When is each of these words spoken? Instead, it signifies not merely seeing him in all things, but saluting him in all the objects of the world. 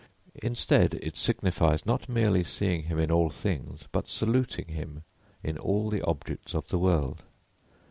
Instead, 0.41 0.95
it 0.95 1.15
signifies 1.15 1.85
not 1.85 2.09
merely 2.09 2.43
seeing 2.43 2.85
him 2.85 2.97
in 2.97 3.11
all 3.11 3.29
things, 3.29 3.81
but 3.91 4.09
saluting 4.09 4.69
him 4.69 5.03
in 5.43 5.59
all 5.59 5.91
the 5.91 6.01
objects 6.03 6.55
of 6.55 6.69
the 6.69 6.79
world. 6.79 7.21